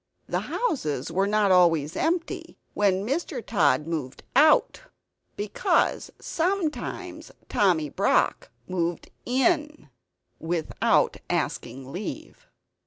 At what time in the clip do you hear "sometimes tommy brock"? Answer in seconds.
6.19-8.49